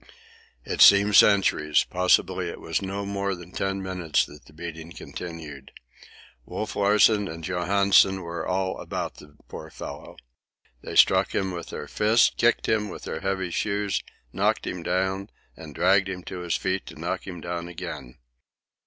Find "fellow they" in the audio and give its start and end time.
9.69-10.95